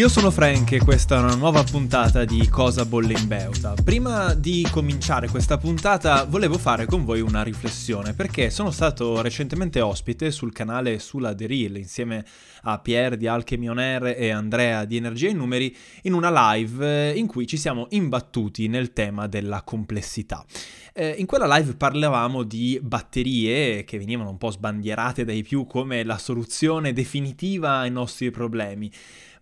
Io 0.00 0.08
sono 0.08 0.30
Frank 0.30 0.72
e 0.72 0.78
questa 0.78 1.16
è 1.16 1.18
una 1.18 1.34
nuova 1.34 1.62
puntata 1.62 2.24
di 2.24 2.48
Cosa 2.48 2.86
bolle 2.86 3.12
in 3.12 3.28
Beuta. 3.28 3.74
Prima 3.84 4.32
di 4.32 4.66
cominciare 4.70 5.28
questa 5.28 5.58
puntata 5.58 6.24
volevo 6.24 6.56
fare 6.56 6.86
con 6.86 7.04
voi 7.04 7.20
una 7.20 7.42
riflessione 7.42 8.14
perché 8.14 8.48
sono 8.48 8.70
stato 8.70 9.20
recentemente 9.20 9.82
ospite 9.82 10.30
sul 10.30 10.54
canale 10.54 11.00
Sulla 11.00 11.34
Real 11.36 11.76
insieme 11.76 12.24
a 12.62 12.78
Pierre 12.78 13.18
di 13.18 13.26
Alchemy 13.26 13.68
On 13.68 13.78
Air 13.78 14.14
e 14.16 14.30
Andrea 14.30 14.86
di 14.86 14.96
Energia 14.96 15.28
e 15.28 15.34
Numeri 15.34 15.76
in 16.04 16.14
una 16.14 16.54
live 16.54 17.10
eh, 17.10 17.18
in 17.18 17.26
cui 17.26 17.46
ci 17.46 17.58
siamo 17.58 17.86
imbattuti 17.90 18.68
nel 18.68 18.94
tema 18.94 19.26
della 19.26 19.60
complessità. 19.60 20.46
Eh, 20.94 21.14
in 21.18 21.26
quella 21.26 21.58
live 21.58 21.74
parlavamo 21.74 22.42
di 22.42 22.80
batterie 22.82 23.84
che 23.84 23.98
venivano 23.98 24.30
un 24.30 24.38
po' 24.38 24.50
sbandierate 24.50 25.26
dai 25.26 25.42
più 25.42 25.66
come 25.66 26.04
la 26.04 26.16
soluzione 26.16 26.94
definitiva 26.94 27.80
ai 27.80 27.90
nostri 27.90 28.30
problemi 28.30 28.90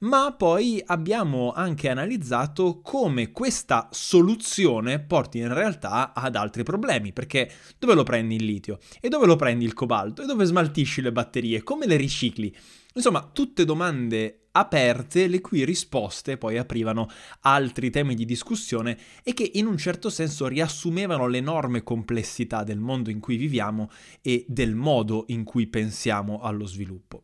ma 0.00 0.32
poi 0.32 0.82
abbiamo 0.84 1.52
anche 1.52 1.88
analizzato 1.88 2.80
come 2.82 3.32
questa 3.32 3.88
soluzione 3.90 5.00
porti 5.00 5.38
in 5.38 5.52
realtà 5.52 6.12
ad 6.14 6.36
altri 6.36 6.62
problemi, 6.62 7.12
perché 7.12 7.50
dove 7.78 7.94
lo 7.94 8.04
prendi 8.04 8.36
il 8.36 8.44
litio? 8.44 8.78
E 9.00 9.08
dove 9.08 9.26
lo 9.26 9.36
prendi 9.36 9.64
il 9.64 9.74
cobalto? 9.74 10.22
E 10.22 10.26
dove 10.26 10.44
smaltisci 10.44 11.00
le 11.00 11.12
batterie? 11.12 11.62
Come 11.62 11.86
le 11.86 11.96
ricicli? 11.96 12.54
Insomma, 12.94 13.28
tutte 13.32 13.64
domande 13.64 14.48
aperte 14.52 15.28
le 15.28 15.40
cui 15.40 15.64
risposte 15.64 16.36
poi 16.36 16.58
aprivano 16.58 17.08
altri 17.42 17.90
temi 17.90 18.14
di 18.14 18.24
discussione 18.24 18.98
e 19.22 19.32
che 19.34 19.48
in 19.54 19.66
un 19.66 19.76
certo 19.76 20.10
senso 20.10 20.48
riassumevano 20.48 21.28
l'enorme 21.28 21.82
complessità 21.84 22.64
del 22.64 22.80
mondo 22.80 23.10
in 23.10 23.20
cui 23.20 23.36
viviamo 23.36 23.90
e 24.20 24.44
del 24.48 24.74
modo 24.74 25.24
in 25.28 25.44
cui 25.44 25.68
pensiamo 25.68 26.40
allo 26.40 26.66
sviluppo. 26.66 27.22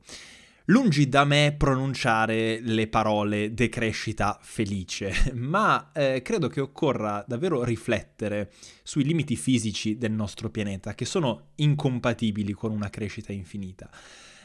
Lungi 0.69 1.11
da 1.11 1.25
me 1.25 1.55
pronunciare 1.59 2.59
le 2.63 2.89
parole 2.89 3.53
decrescita 3.53 4.39
felice, 4.41 5.13
ma 5.37 5.93
eh, 5.93 6.23
credo 6.23 6.49
che 6.49 6.63
occorra 6.63 7.23
davvero 7.29 7.63
riflettere 7.63 8.51
sui 8.83 9.05
limiti 9.05 9.37
fisici 9.37 9.99
del 9.99 10.13
nostro 10.13 10.49
pianeta, 10.49 10.95
che 10.95 11.05
sono 11.05 11.49
incompatibili 11.57 12.53
con 12.53 12.73
una 12.73 12.89
crescita 12.89 13.31
infinita. 13.31 13.91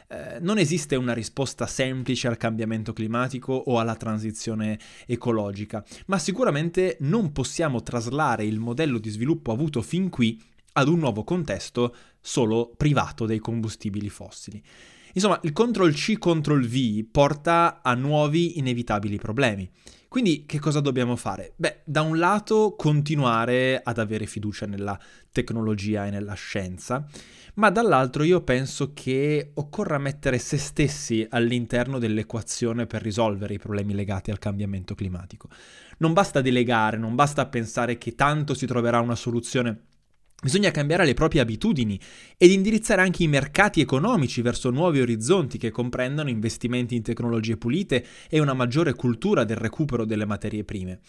Eh, 0.08 0.40
non 0.40 0.58
esiste 0.58 0.94
una 0.94 1.14
risposta 1.14 1.66
semplice 1.66 2.28
al 2.28 2.36
cambiamento 2.36 2.92
climatico 2.92 3.54
o 3.54 3.78
alla 3.78 3.96
transizione 3.96 4.78
ecologica, 5.06 5.82
ma 6.08 6.18
sicuramente 6.18 6.98
non 7.00 7.32
possiamo 7.32 7.82
traslare 7.82 8.44
il 8.44 8.58
modello 8.58 8.98
di 8.98 9.08
sviluppo 9.08 9.52
avuto 9.52 9.80
fin 9.80 10.10
qui 10.10 10.38
ad 10.72 10.88
un 10.88 10.98
nuovo 10.98 11.24
contesto 11.24 11.96
solo 12.20 12.74
privato 12.76 13.24
dei 13.24 13.38
combustibili 13.38 14.10
fossili. 14.10 14.62
Insomma, 15.12 15.38
il 15.42 15.52
CTRL 15.52 15.92
C, 15.92 16.18
CTRL 16.18 16.66
V 16.66 17.08
porta 17.10 17.80
a 17.82 17.94
nuovi 17.94 18.58
inevitabili 18.58 19.16
problemi. 19.18 19.68
Quindi 20.10 20.44
che 20.44 20.58
cosa 20.58 20.80
dobbiamo 20.80 21.14
fare? 21.14 21.52
Beh, 21.54 21.82
da 21.84 22.02
un 22.02 22.18
lato 22.18 22.74
continuare 22.76 23.80
ad 23.80 23.98
avere 23.98 24.26
fiducia 24.26 24.66
nella 24.66 24.98
tecnologia 25.30 26.04
e 26.04 26.10
nella 26.10 26.34
scienza, 26.34 27.06
ma 27.54 27.70
dall'altro 27.70 28.24
io 28.24 28.40
penso 28.42 28.92
che 28.92 29.52
occorra 29.54 29.98
mettere 29.98 30.38
se 30.38 30.58
stessi 30.58 31.24
all'interno 31.30 32.00
dell'equazione 32.00 32.86
per 32.86 33.02
risolvere 33.02 33.54
i 33.54 33.58
problemi 33.58 33.94
legati 33.94 34.32
al 34.32 34.40
cambiamento 34.40 34.96
climatico. 34.96 35.48
Non 35.98 36.12
basta 36.12 36.40
delegare, 36.40 36.96
non 36.96 37.14
basta 37.14 37.46
pensare 37.46 37.96
che 37.96 38.16
tanto 38.16 38.54
si 38.54 38.66
troverà 38.66 38.98
una 38.98 39.14
soluzione 39.14 39.89
Bisogna 40.42 40.70
cambiare 40.70 41.04
le 41.04 41.12
proprie 41.12 41.42
abitudini 41.42 42.00
ed 42.38 42.50
indirizzare 42.50 43.02
anche 43.02 43.22
i 43.22 43.28
mercati 43.28 43.82
economici 43.82 44.40
verso 44.40 44.70
nuovi 44.70 45.02
orizzonti 45.02 45.58
che 45.58 45.70
comprendano 45.70 46.30
investimenti 46.30 46.94
in 46.94 47.02
tecnologie 47.02 47.58
pulite 47.58 48.06
e 48.26 48.40
una 48.40 48.54
maggiore 48.54 48.94
cultura 48.94 49.44
del 49.44 49.58
recupero 49.58 50.06
delle 50.06 50.24
materie 50.24 50.64
prime. 50.64 51.00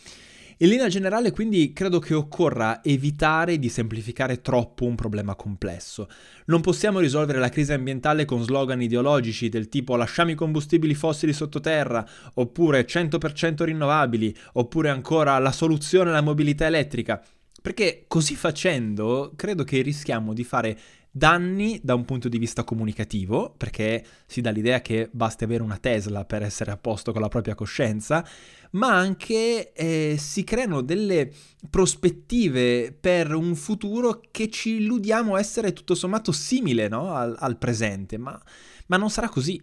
In 0.58 0.68
linea 0.68 0.90
generale 0.90 1.32
quindi 1.32 1.72
credo 1.72 2.00
che 2.00 2.14
occorra 2.14 2.84
evitare 2.84 3.58
di 3.58 3.70
semplificare 3.70 4.42
troppo 4.42 4.86
un 4.86 4.96
problema 4.96 5.34
complesso. 5.34 6.10
Non 6.48 6.60
possiamo 6.60 7.00
risolvere 7.00 7.40
la 7.40 7.50
crisi 7.50 7.72
ambientale 7.72 8.26
con 8.26 8.44
slogan 8.44 8.82
ideologici 8.82 9.48
del 9.48 9.70
tipo 9.70 9.96
lasciamo 9.96 10.32
i 10.32 10.36
combustibili 10.36 10.94
fossili 10.94 11.32
sottoterra, 11.32 12.06
oppure 12.34 12.86
100% 12.86 13.64
rinnovabili, 13.64 14.36
oppure 14.54 14.90
ancora 14.90 15.40
la 15.40 15.54
soluzione 15.54 16.10
è 16.10 16.14
la 16.14 16.22
mobilità 16.22 16.66
elettrica. 16.66 17.24
Perché 17.62 18.06
così 18.08 18.36
facendo 18.36 19.34
credo 19.36 19.64
che 19.64 19.82
rischiamo 19.82 20.34
di 20.34 20.44
fare 20.44 20.80
danni 21.12 21.80
da 21.84 21.94
un 21.94 22.06
punto 22.06 22.30
di 22.30 22.40
vista 22.40 22.64
comunicativo, 22.64 23.54
perché 23.56 24.04
si 24.26 24.40
dà 24.40 24.50
l'idea 24.50 24.82
che 24.82 25.10
basti 25.12 25.44
avere 25.44 25.62
una 25.62 25.78
Tesla 25.78 26.24
per 26.24 26.42
essere 26.42 26.72
a 26.72 26.78
posto 26.78 27.12
con 27.12 27.22
la 27.22 27.28
propria 27.28 27.54
coscienza, 27.54 28.26
ma 28.72 28.96
anche 28.96 29.74
eh, 29.74 30.16
si 30.18 30.44
creano 30.46 30.82
delle 30.82 31.32
prospettive 31.70 32.96
per 32.98 33.34
un 33.34 33.56
futuro 33.56 34.22
che 34.32 34.50
ci 34.50 34.78
illudiamo 34.78 35.36
essere 35.36 35.74
tutto 35.74 35.96
sommato 35.96 36.32
simile 36.32 36.88
no? 36.88 37.14
al, 37.14 37.36
al, 37.38 37.58
presente, 37.58 38.18
ma, 38.18 38.42
ma, 38.88 38.98
non 38.98 39.10
sarà 39.10 39.28
così. 39.28 39.62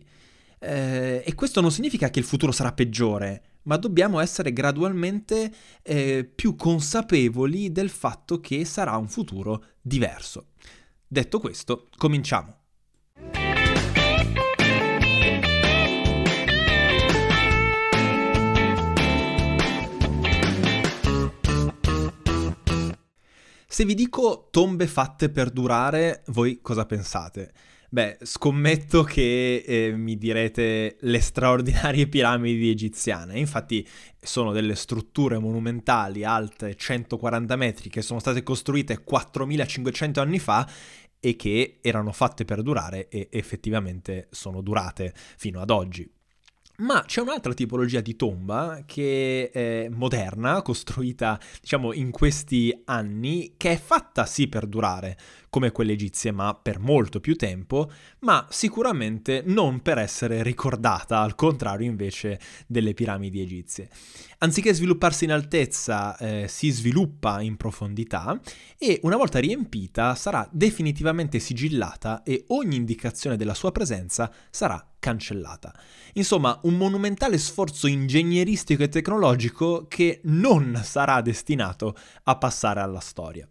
Eh, 0.60 1.22
e 1.24 1.34
questo 1.34 1.60
non 1.62 1.70
significa 1.70 2.10
che 2.10 2.18
il 2.18 2.24
futuro 2.26 2.52
sarà 2.52 2.72
peggiore, 2.72 3.42
ma 3.68 3.76
dobbiamo 3.76 4.18
essere 4.18 4.52
gradualmente 4.52 5.52
eh, 5.82 6.24
più 6.24 6.56
consapevoli 6.56 7.70
del 7.70 7.90
fatto 7.90 8.40
che 8.40 8.64
sarà 8.64 8.96
un 8.96 9.08
futuro 9.08 9.62
diverso. 9.80 10.48
Detto 11.06 11.38
questo, 11.38 11.88
cominciamo. 11.96 12.56
Se 23.70 23.84
vi 23.84 23.94
dico 23.94 24.48
tombe 24.50 24.86
fatte 24.86 25.28
per 25.28 25.50
durare, 25.50 26.22
voi 26.28 26.60
cosa 26.62 26.86
pensate? 26.86 27.52
Beh, 27.90 28.18
scommetto 28.20 29.02
che 29.02 29.64
eh, 29.66 29.92
mi 29.92 30.18
direte 30.18 30.98
le 31.00 31.20
straordinarie 31.20 32.06
piramidi 32.06 32.68
egiziane. 32.68 33.38
Infatti 33.38 33.86
sono 34.20 34.52
delle 34.52 34.74
strutture 34.74 35.38
monumentali 35.38 36.22
alte 36.22 36.76
140 36.76 37.56
metri 37.56 37.88
che 37.88 38.02
sono 38.02 38.20
state 38.20 38.42
costruite 38.42 39.02
4500 39.02 40.20
anni 40.20 40.38
fa 40.38 40.68
e 41.18 41.34
che 41.34 41.78
erano 41.80 42.12
fatte 42.12 42.44
per 42.44 42.60
durare 42.60 43.08
e 43.08 43.28
effettivamente 43.30 44.28
sono 44.32 44.60
durate 44.60 45.14
fino 45.36 45.60
ad 45.62 45.70
oggi. 45.70 46.08
Ma 46.80 47.02
c'è 47.04 47.20
un'altra 47.20 47.52
tipologia 47.54 48.00
di 48.00 48.14
tomba 48.14 48.84
che 48.86 49.50
è 49.50 49.88
moderna, 49.90 50.62
costruita 50.62 51.36
diciamo 51.60 51.92
in 51.92 52.12
questi 52.12 52.82
anni, 52.84 53.54
che 53.56 53.72
è 53.72 53.76
fatta 53.76 54.26
sì 54.26 54.46
per 54.46 54.66
durare, 54.66 55.18
come 55.50 55.72
quelle 55.72 55.92
egizie, 55.92 56.32
ma 56.32 56.54
per 56.54 56.78
molto 56.78 57.20
più 57.20 57.36
tempo, 57.36 57.90
ma 58.20 58.46
sicuramente 58.50 59.42
non 59.46 59.80
per 59.80 59.98
essere 59.98 60.42
ricordata, 60.42 61.20
al 61.20 61.34
contrario 61.34 61.86
invece 61.86 62.38
delle 62.66 62.94
piramidi 62.94 63.40
egizie. 63.40 63.88
Anziché 64.38 64.72
svilupparsi 64.72 65.24
in 65.24 65.32
altezza, 65.32 66.16
eh, 66.16 66.46
si 66.48 66.70
sviluppa 66.70 67.40
in 67.40 67.56
profondità 67.56 68.40
e 68.78 69.00
una 69.02 69.16
volta 69.16 69.40
riempita 69.40 70.14
sarà 70.14 70.48
definitivamente 70.52 71.38
sigillata 71.38 72.22
e 72.22 72.44
ogni 72.48 72.76
indicazione 72.76 73.36
della 73.36 73.54
sua 73.54 73.72
presenza 73.72 74.32
sarà 74.50 74.84
cancellata. 74.98 75.74
Insomma, 76.14 76.58
un 76.62 76.76
monumentale 76.76 77.38
sforzo 77.38 77.86
ingegneristico 77.86 78.82
e 78.82 78.88
tecnologico 78.88 79.86
che 79.88 80.20
non 80.24 80.80
sarà 80.84 81.20
destinato 81.20 81.96
a 82.24 82.36
passare 82.36 82.80
alla 82.80 83.00
storia. 83.00 83.48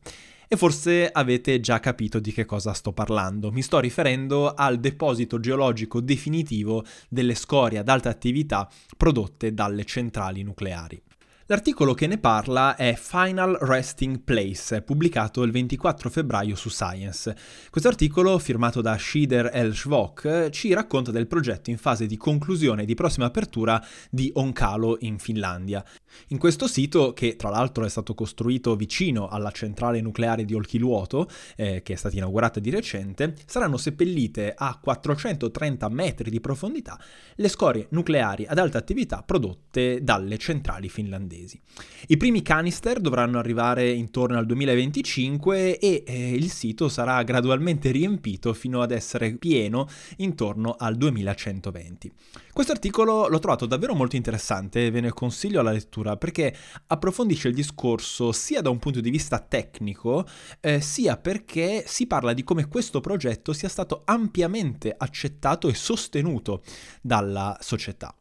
E 0.50 0.56
forse 0.56 1.10
avete 1.12 1.60
già 1.60 1.82
capito 1.82 2.20
di 2.20 2.32
che 2.32 2.46
cosa 2.46 2.72
sto 2.72 2.94
parlando. 2.94 3.52
Mi 3.52 3.62
sto 3.62 3.80
riferendo 3.80 4.54
al 4.54 4.80
deposito 4.80 5.42
geologico 5.42 6.00
definitivo 6.00 6.86
delle 7.10 7.36
scorie 7.36 7.80
ad 7.80 7.90
alta 7.90 8.08
attività 8.08 8.70
prodotte 8.96 9.54
dalle 9.54 9.84
centrali 9.84 10.44
nucleari. 10.44 11.02
L'articolo 11.50 11.94
che 11.94 12.08
ne 12.08 12.18
parla 12.18 12.76
è 12.76 12.96
Final 12.98 13.58
Resting 13.62 14.20
Place, 14.20 14.82
pubblicato 14.82 15.44
il 15.44 15.52
24 15.52 16.10
febbraio 16.10 16.56
su 16.56 16.68
Science. 16.68 17.34
Questo 17.70 17.88
articolo, 17.88 18.38
firmato 18.38 18.82
da 18.82 18.98
Shider 18.98 19.52
El 19.54 19.74
Shvok, 19.74 20.50
ci 20.50 20.74
racconta 20.74 21.10
del 21.12 21.26
progetto 21.26 21.70
in 21.70 21.78
fase 21.78 22.06
di 22.06 22.18
conclusione 22.18 22.82
e 22.82 22.86
di 22.86 22.96
prossima 22.96 23.28
apertura 23.28 23.82
di 24.10 24.30
Onkalo 24.34 24.98
in 25.00 25.20
Finlandia. 25.20 25.82
In 26.30 26.38
questo 26.38 26.68
sito, 26.68 27.14
che 27.14 27.36
tra 27.36 27.50
l'altro 27.50 27.86
è 27.86 27.90
stato 27.90 28.14
costruito 28.14 28.76
vicino 28.76 29.28
alla 29.28 29.52
centrale 29.52 30.02
nucleare 30.02 30.46
di 30.46 30.54
Olkiluoto, 30.54 31.30
eh, 31.56 31.82
che 31.84 31.94
è 31.94 31.96
stata 31.96 32.16
inaugurata 32.16 32.60
di 32.60 32.70
recente, 32.70 33.36
saranno 33.46 33.78
seppellite 33.78 34.54
a 34.56 34.80
430 34.82 35.90
metri 35.90 36.30
di 36.30 36.40
profondità 36.40 37.00
le 37.36 37.48
scorie 37.50 37.88
nucleari 37.90 38.46
ad 38.46 38.58
alta 38.58 38.78
attività 38.78 39.24
prodotte 39.24 40.04
dalle 40.04 40.38
centrali 40.38 40.90
finlandesi. 40.90 41.60
I 42.08 42.18
primi 42.18 42.42
canister 42.42 43.00
dovranno 43.00 43.40
arrivare 43.40 43.90
intorno 43.90 44.38
al 44.38 44.46
2025 44.46 45.80
e 45.80 46.04
eh, 46.06 46.34
il 46.34 46.50
sito 46.50 46.90
sarà 46.90 47.22
gradualmente 47.24 47.92
riempito 47.92 48.54
fino 48.54 48.82
ad 48.82 48.92
essere 48.92 49.34
pieno 49.34 49.88
intorno 50.18 50.76
al 50.78 50.96
2120. 50.96 52.12
Questo 52.58 52.74
articolo 52.74 53.28
l'ho 53.28 53.38
trovato 53.38 53.68
davvero 53.68 53.94
molto 53.94 54.16
interessante 54.16 54.88
e 54.88 54.90
ve 54.90 55.00
ne 55.00 55.12
consiglio 55.12 55.62
la 55.62 55.70
lettura 55.70 56.18
perché 56.18 56.52
approfondisce 56.88 57.50
il 57.50 57.54
discorso 57.54 58.32
sia 58.32 58.62
da 58.62 58.72
un 58.72 58.80
punto 58.80 59.00
di 59.00 59.12
vista 59.12 59.38
tecnico, 59.38 60.26
eh, 60.60 60.82
sia 60.82 61.18
perché 61.18 61.84
si 61.86 62.08
parla 62.08 62.34
di 62.34 62.44
come 62.44 62.68
questo 62.68 63.00
progetto 63.00 63.54
sia 63.54 63.70
stato 63.70 64.02
ampiamente 64.06 64.92
accettato 64.98 65.68
e 65.68 65.76
sostenuto 65.76 66.64
dalla 67.00 67.56
società. 67.62 68.12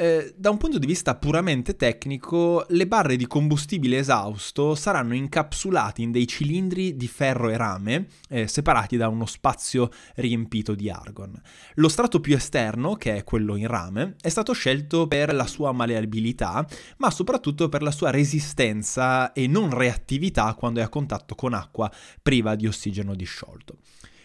Eh, 0.00 0.32
da 0.36 0.50
un 0.50 0.58
punto 0.58 0.78
di 0.78 0.86
vista 0.86 1.16
puramente 1.16 1.74
tecnico, 1.74 2.64
le 2.68 2.86
barre 2.86 3.16
di 3.16 3.26
combustibile 3.26 3.98
esausto 3.98 4.76
saranno 4.76 5.12
incapsulate 5.12 6.02
in 6.02 6.12
dei 6.12 6.24
cilindri 6.28 6.96
di 6.96 7.08
ferro 7.08 7.50
e 7.50 7.56
rame, 7.56 8.06
eh, 8.28 8.46
separati 8.46 8.96
da 8.96 9.08
uno 9.08 9.26
spazio 9.26 9.90
riempito 10.14 10.76
di 10.76 10.88
argon. 10.88 11.32
Lo 11.74 11.88
strato 11.88 12.20
più 12.20 12.36
esterno, 12.36 12.94
che 12.94 13.16
è 13.16 13.24
quello 13.24 13.56
in 13.56 13.66
rame, 13.66 14.14
è 14.20 14.28
stato 14.28 14.52
scelto 14.52 15.08
per 15.08 15.34
la 15.34 15.48
sua 15.48 15.72
maleabilità, 15.72 16.64
ma 16.98 17.10
soprattutto 17.10 17.68
per 17.68 17.82
la 17.82 17.90
sua 17.90 18.10
resistenza 18.10 19.32
e 19.32 19.48
non 19.48 19.76
reattività 19.76 20.54
quando 20.54 20.78
è 20.78 20.84
a 20.84 20.88
contatto 20.88 21.34
con 21.34 21.54
acqua 21.54 21.90
priva 22.22 22.54
di 22.54 22.68
ossigeno 22.68 23.16
disciolto. 23.16 23.78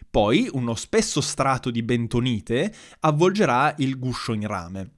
Poi 0.08 0.48
uno 0.54 0.76
spesso 0.76 1.20
strato 1.20 1.72
di 1.72 1.82
bentonite 1.82 2.72
avvolgerà 3.00 3.74
il 3.80 3.98
guscio 3.98 4.34
in 4.34 4.46
rame. 4.46 4.92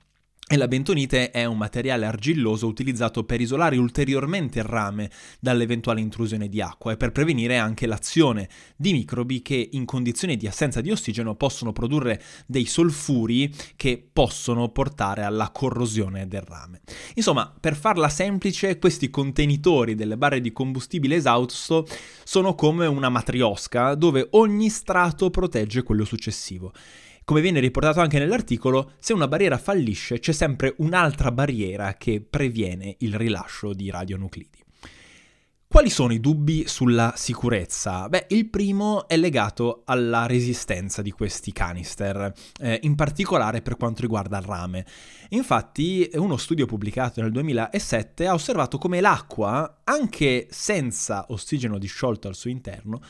E 0.47 0.57
la 0.57 0.67
bentonite 0.67 1.31
è 1.31 1.43
un 1.45 1.57
materiale 1.57 2.05
argilloso 2.05 2.67
utilizzato 2.67 3.23
per 3.23 3.41
isolare 3.41 3.77
ulteriormente 3.77 4.59
il 4.59 4.65
rame 4.65 5.09
dall'eventuale 5.39 6.01
intrusione 6.01 6.49
di 6.49 6.61
acqua 6.61 6.91
e 6.91 6.97
per 6.97 7.11
prevenire 7.11 7.57
anche 7.57 7.87
l'azione 7.87 8.47
di 8.75 8.93
microbi 8.93 9.41
che 9.41 9.69
in 9.71 9.85
condizioni 9.85 10.37
di 10.37 10.45
assenza 10.45 10.81
di 10.81 10.91
ossigeno 10.91 11.33
possono 11.33 11.73
produrre 11.73 12.21
dei 12.45 12.65
solfuri 12.65 13.51
che 13.75 14.07
possono 14.13 14.69
portare 14.69 15.23
alla 15.23 15.49
corrosione 15.49 16.27
del 16.27 16.43
rame. 16.43 16.81
Insomma, 17.15 17.51
per 17.59 17.75
farla 17.75 18.07
semplice, 18.07 18.77
questi 18.77 19.09
contenitori 19.09 19.95
delle 19.95 20.15
barre 20.15 20.41
di 20.41 20.51
combustibile 20.51 21.15
esausto 21.15 21.87
sono 22.23 22.53
come 22.53 22.85
una 22.85 23.09
matriosca 23.09 23.95
dove 23.95 24.27
ogni 24.33 24.69
strato 24.69 25.31
protegge 25.31 25.81
quello 25.81 26.05
successivo. 26.05 26.71
Come 27.25 27.41
viene 27.41 27.59
riportato 27.59 28.01
anche 28.01 28.19
nell'articolo, 28.19 28.91
se 28.99 29.11
una 29.11 29.27
barriera 29.27 29.57
fallisce 29.57 30.19
c'è 30.19 30.31
sempre 30.31 30.75
un'altra 30.77 31.31
barriera 31.31 31.95
che 31.95 32.21
previene 32.21 32.97
il 32.99 33.15
rilascio 33.15 33.73
di 33.73 33.89
radionuclidi. 33.89 34.63
Quali 35.67 35.89
sono 35.89 36.13
i 36.13 36.19
dubbi 36.19 36.67
sulla 36.67 37.13
sicurezza? 37.17 38.07
Beh, 38.07 38.27
il 38.29 38.47
primo 38.47 39.07
è 39.07 39.17
legato 39.17 39.81
alla 39.85 40.27
resistenza 40.27 41.01
di 41.01 41.09
questi 41.09 41.51
canister, 41.51 42.31
eh, 42.61 42.79
in 42.83 42.93
particolare 42.93 43.63
per 43.63 43.75
quanto 43.75 44.01
riguarda 44.01 44.37
il 44.37 44.45
rame. 44.45 44.85
Infatti, 45.29 46.07
uno 46.13 46.37
studio 46.37 46.67
pubblicato 46.67 47.21
nel 47.21 47.31
2007 47.31 48.27
ha 48.27 48.33
osservato 48.33 48.77
come 48.77 49.01
l'acqua, 49.01 49.81
anche 49.83 50.47
senza 50.49 51.25
ossigeno 51.29 51.79
disciolto 51.79 52.27
al 52.27 52.35
suo 52.35 52.51
interno, 52.51 53.01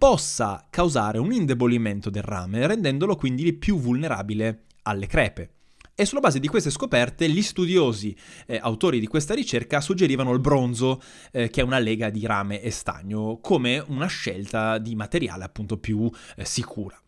possa 0.00 0.66
causare 0.70 1.18
un 1.18 1.30
indebolimento 1.30 2.08
del 2.08 2.22
rame, 2.22 2.66
rendendolo 2.66 3.16
quindi 3.16 3.52
più 3.52 3.78
vulnerabile 3.78 4.62
alle 4.84 5.06
crepe. 5.06 5.50
E 5.94 6.06
sulla 6.06 6.22
base 6.22 6.40
di 6.40 6.48
queste 6.48 6.70
scoperte 6.70 7.28
gli 7.28 7.42
studiosi 7.42 8.16
eh, 8.46 8.58
autori 8.62 8.98
di 8.98 9.06
questa 9.06 9.34
ricerca 9.34 9.82
suggerivano 9.82 10.32
il 10.32 10.40
bronzo, 10.40 11.02
eh, 11.30 11.50
che 11.50 11.60
è 11.60 11.64
una 11.64 11.78
lega 11.78 12.08
di 12.08 12.24
rame 12.24 12.62
e 12.62 12.70
stagno, 12.70 13.40
come 13.42 13.84
una 13.88 14.06
scelta 14.06 14.78
di 14.78 14.94
materiale 14.94 15.44
appunto 15.44 15.76
più 15.76 16.10
eh, 16.34 16.46
sicura. 16.46 16.98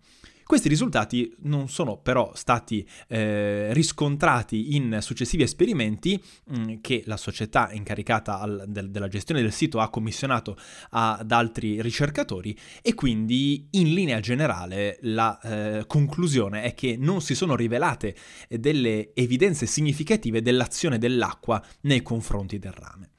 Questi 0.44 0.68
risultati 0.68 1.34
non 1.42 1.68
sono 1.68 1.98
però 1.98 2.32
stati 2.34 2.86
eh, 3.08 3.72
riscontrati 3.72 4.76
in 4.76 4.98
successivi 5.00 5.42
esperimenti 5.42 6.22
mh, 6.44 6.60
mm, 6.60 6.74
che 6.80 7.02
la 7.06 7.16
società 7.16 7.70
incaricata 7.72 8.40
al, 8.40 8.64
del, 8.68 8.90
della 8.90 9.08
gestione 9.08 9.42
del 9.42 9.52
sito 9.52 9.80
ha 9.80 9.90
commissionato 9.90 10.56
ad 10.90 11.30
altri 11.30 11.80
ricercatori 11.80 12.56
e 12.82 12.94
quindi 12.94 13.68
in 13.72 13.94
linea 13.94 14.20
generale 14.20 14.98
la 15.02 15.38
eh, 15.40 15.84
conclusione 15.86 16.62
è 16.62 16.74
che 16.74 16.96
non 16.98 17.20
si 17.20 17.34
sono 17.34 17.54
rivelate 17.54 18.14
delle 18.48 19.12
evidenze 19.14 19.66
significative 19.66 20.42
dell'azione 20.42 20.98
dell'acqua 20.98 21.62
nei 21.82 22.02
confronti 22.02 22.58
del 22.58 22.72
rame. 22.72 23.11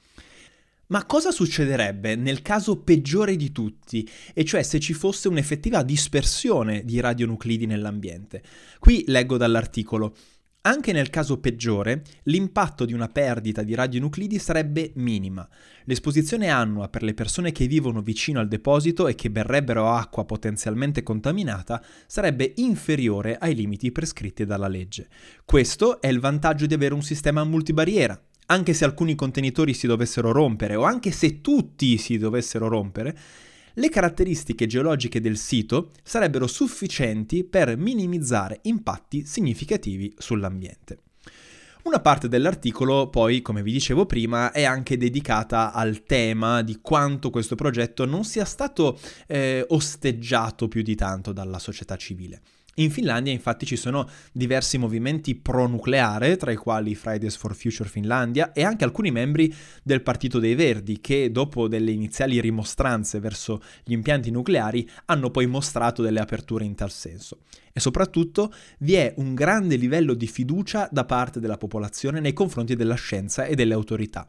Ma 0.94 1.06
cosa 1.06 1.32
succederebbe 1.32 2.16
nel 2.16 2.44
caso 2.44 2.78
peggiore 2.78 3.36
di 3.36 3.52
tutti, 3.52 4.08
e 4.32 4.46
cioè 4.46 4.62
se 4.62 4.80
ci 4.80 4.94
fosse 4.94 5.28
un'effettiva 5.28 5.82
dispersione 5.82 6.86
di 6.86 7.00
radionuclidi 7.00 7.66
nell'ambiente? 7.66 8.44
Qui 8.78 9.04
leggo 9.08 9.38
dall'articolo. 9.38 10.16
Anche 10.62 10.92
nel 10.92 11.10
caso 11.10 11.40
peggiore, 11.40 12.04
l'impatto 12.26 12.86
di 12.86 12.94
una 12.94 13.10
perdita 13.10 13.64
di 13.64 13.74
radionuclidi 13.74 14.38
sarebbe 14.38 14.92
minima. 14.98 15.50
L'esposizione 15.86 16.50
annua 16.50 16.90
per 16.90 17.02
le 17.02 17.16
persone 17.16 17.52
che 17.52 17.66
vivono 17.66 18.04
vicino 18.04 18.40
al 18.40 18.48
deposito 18.48 19.08
e 19.08 19.16
che 19.16 19.32
berrebbero 19.32 19.90
acqua 19.90 20.26
potenzialmente 20.26 21.02
contaminata 21.02 21.84
sarebbe 22.06 22.54
inferiore 22.58 23.36
ai 23.38 23.56
limiti 23.56 23.92
prescritti 23.92 24.46
dalla 24.46 24.68
legge. 24.68 25.08
Questo 25.44 26.00
è 26.00 26.08
il 26.08 26.20
vantaggio 26.20 26.68
di 26.68 26.76
avere 26.76 26.94
un 26.94 27.02
sistema 27.02 27.44
multibarriera, 27.44 28.22
anche 28.48 28.74
se 28.74 28.86
alcuni 28.86 29.16
contenitori 29.16 29.74
si 29.74 29.88
dovessero 29.88 30.32
rompere 30.32 30.76
o 30.76 30.84
anche 30.84 31.12
se 31.12 31.42
tutti 31.42 31.98
si 31.98 32.18
dovessero 32.18 32.68
rompere, 32.68 33.18
le 33.76 33.90
caratteristiche 33.90 34.68
geologiche 34.68 35.20
del 35.20 35.38
sito 35.38 35.92
sarebbero 36.04 36.46
sufficienti 36.46 37.44
per 37.44 37.76
minimizzare 37.76 38.60
impatti 38.64 39.26
significativi 39.26 40.14
sull'ambiente. 40.18 41.00
Una 41.84 42.00
parte 42.00 42.30
dell'articolo, 42.30 43.10
poi, 43.10 43.42
come 43.42 43.62
vi 43.62 43.74
dicevo 43.74 44.06
prima, 44.06 44.52
è 44.52 44.64
anche 44.64 44.96
dedicata 44.96 45.74
al 45.74 46.04
tema 46.04 46.62
di 46.62 46.80
quanto 46.82 47.30
questo 47.30 47.56
progetto 47.56 48.06
non 48.06 48.24
sia 48.24 48.46
stato 48.46 48.98
eh, 49.28 49.66
osteggiato 49.68 50.70
più 50.70 50.82
di 50.82 50.96
tanto 50.96 51.34
dalla 51.34 51.60
società 51.60 51.98
civile. 51.98 52.42
In 52.78 52.90
Finlandia 52.90 53.32
infatti 53.32 53.68
ci 53.68 53.76
sono 53.76 54.10
diversi 54.32 54.80
movimenti 54.80 55.36
pro-nucleare, 55.36 56.38
tra 56.38 56.50
i 56.50 56.56
quali 56.56 56.96
Fridays 56.96 57.36
for 57.36 57.56
Future 57.56 57.88
Finlandia 57.88 58.52
e 58.52 58.64
anche 58.64 58.84
alcuni 58.84 59.12
membri 59.12 59.54
del 59.84 60.02
Partito 60.02 60.40
dei 60.40 60.56
Verdi 60.56 61.00
che 61.00 61.30
dopo 61.30 61.68
delle 61.68 61.92
iniziali 61.92 62.42
rimostranze 62.42 63.20
verso 63.20 63.62
gli 63.84 63.92
impianti 63.92 64.32
nucleari 64.32 64.90
hanno 65.06 65.30
poi 65.30 65.46
mostrato 65.46 66.02
delle 66.02 66.20
aperture 66.20 66.66
in 66.66 66.74
tal 66.74 66.90
senso. 66.90 67.42
E 67.72 67.80
soprattutto 67.80 68.52
vi 68.80 68.96
è 68.96 69.14
un 69.18 69.36
grande 69.36 69.76
livello 69.76 70.16
di 70.16 70.26
fiducia 70.26 70.90
da 70.92 71.06
parte 71.06 71.40
della 71.40 71.58
popolazione 71.58 72.20
nei 72.22 72.34
confronti 72.34 72.76
della 72.76 72.96
scienza 72.96 73.46
e 73.46 73.54
delle 73.54 73.76
autorità. 73.76 74.28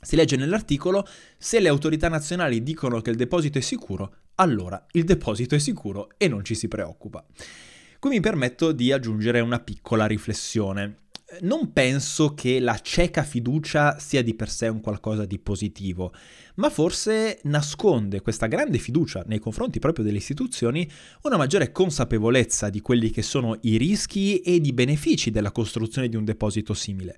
Si 0.00 0.16
legge 0.16 0.36
nell'articolo, 0.36 1.06
se 1.36 1.60
le 1.60 1.68
autorità 1.68 2.08
nazionali 2.08 2.62
dicono 2.62 3.00
che 3.00 3.10
il 3.10 3.16
deposito 3.16 3.58
è 3.58 3.60
sicuro, 3.60 4.14
allora 4.36 4.84
il 4.92 5.02
deposito 5.02 5.56
è 5.56 5.58
sicuro 5.58 6.10
e 6.16 6.28
non 6.28 6.44
ci 6.44 6.54
si 6.54 6.68
preoccupa. 6.68 7.24
Qui 8.00 8.10
mi 8.10 8.20
permetto 8.20 8.70
di 8.70 8.92
aggiungere 8.92 9.40
una 9.40 9.58
piccola 9.58 10.06
riflessione. 10.06 11.06
Non 11.40 11.72
penso 11.72 12.32
che 12.32 12.60
la 12.60 12.78
cieca 12.78 13.24
fiducia 13.24 13.98
sia 13.98 14.22
di 14.22 14.34
per 14.34 14.48
sé 14.50 14.68
un 14.68 14.80
qualcosa 14.80 15.24
di 15.24 15.40
positivo, 15.40 16.14
ma 16.54 16.70
forse 16.70 17.40
nasconde 17.42 18.20
questa 18.20 18.46
grande 18.46 18.78
fiducia 18.78 19.24
nei 19.26 19.40
confronti 19.40 19.80
proprio 19.80 20.04
delle 20.04 20.18
istituzioni 20.18 20.88
una 21.22 21.36
maggiore 21.36 21.72
consapevolezza 21.72 22.70
di 22.70 22.80
quelli 22.80 23.10
che 23.10 23.22
sono 23.22 23.58
i 23.62 23.76
rischi 23.76 24.38
ed 24.42 24.64
i 24.64 24.72
benefici 24.72 25.32
della 25.32 25.50
costruzione 25.50 26.08
di 26.08 26.14
un 26.14 26.24
deposito 26.24 26.74
simile. 26.74 27.16